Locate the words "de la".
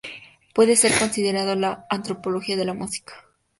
2.57-2.73